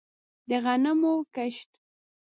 د 0.49 0.51
غنمو 0.63 1.13
کښت 1.35 1.69